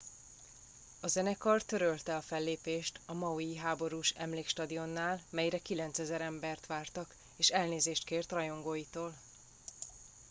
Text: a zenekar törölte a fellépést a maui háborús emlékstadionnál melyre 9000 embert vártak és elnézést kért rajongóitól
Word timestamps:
a 0.99 1.07
zenekar 1.07 1.61
törölte 1.63 2.15
a 2.15 2.21
fellépést 2.21 2.99
a 3.05 3.13
maui 3.13 3.57
háborús 3.57 4.09
emlékstadionnál 4.11 5.21
melyre 5.29 5.57
9000 5.59 6.21
embert 6.21 6.65
vártak 6.65 7.15
és 7.37 7.49
elnézést 7.49 8.03
kért 8.05 8.31
rajongóitól 8.31 9.13